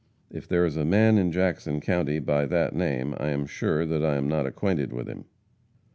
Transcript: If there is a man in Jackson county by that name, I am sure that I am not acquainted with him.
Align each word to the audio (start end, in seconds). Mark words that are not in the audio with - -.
If 0.31 0.47
there 0.47 0.65
is 0.65 0.77
a 0.77 0.83
man 0.83 1.19
in 1.19 1.31
Jackson 1.31 1.79
county 1.79 2.17
by 2.17 2.47
that 2.47 2.73
name, 2.73 3.13
I 3.19 3.29
am 3.29 3.45
sure 3.45 3.85
that 3.85 4.03
I 4.03 4.15
am 4.15 4.27
not 4.27 4.47
acquainted 4.47 4.91
with 4.91 5.07
him. 5.07 5.25